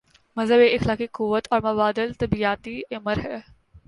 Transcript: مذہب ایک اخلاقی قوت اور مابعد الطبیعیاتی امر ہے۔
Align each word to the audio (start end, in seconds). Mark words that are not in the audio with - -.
مذہب 0.37 0.59
ایک 0.59 0.81
اخلاقی 0.81 1.07
قوت 1.11 1.47
اور 1.51 1.61
مابعد 1.61 1.99
الطبیعیاتی 1.99 2.81
امر 2.91 3.17
ہے۔ 3.25 3.37